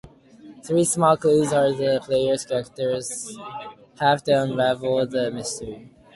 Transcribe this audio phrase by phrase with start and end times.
[0.63, 3.37] Three small clues are all the player characters
[3.99, 5.91] have to unravel the mystery.